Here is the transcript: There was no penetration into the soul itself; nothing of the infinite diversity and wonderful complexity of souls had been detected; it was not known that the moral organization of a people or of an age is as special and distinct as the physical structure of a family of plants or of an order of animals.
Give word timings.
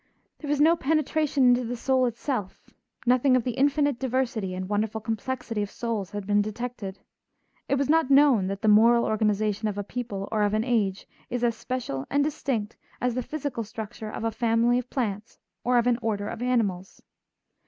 There 0.39 0.49
was 0.49 0.59
no 0.59 0.75
penetration 0.75 1.43
into 1.49 1.63
the 1.63 1.75
soul 1.77 2.07
itself; 2.07 2.71
nothing 3.05 3.35
of 3.35 3.43
the 3.43 3.51
infinite 3.51 3.99
diversity 3.99 4.55
and 4.55 4.67
wonderful 4.67 4.99
complexity 4.99 5.61
of 5.61 5.69
souls 5.69 6.09
had 6.09 6.25
been 6.25 6.41
detected; 6.41 6.97
it 7.69 7.75
was 7.75 7.87
not 7.87 8.09
known 8.09 8.47
that 8.47 8.63
the 8.63 8.67
moral 8.67 9.05
organization 9.05 9.67
of 9.67 9.77
a 9.77 9.83
people 9.83 10.27
or 10.31 10.41
of 10.41 10.55
an 10.55 10.63
age 10.63 11.07
is 11.29 11.43
as 11.43 11.55
special 11.55 12.07
and 12.09 12.23
distinct 12.23 12.77
as 12.99 13.13
the 13.13 13.21
physical 13.21 13.63
structure 13.63 14.09
of 14.09 14.23
a 14.23 14.31
family 14.31 14.79
of 14.79 14.89
plants 14.89 15.37
or 15.63 15.77
of 15.77 15.85
an 15.85 15.99
order 16.01 16.27
of 16.29 16.41
animals. 16.41 17.03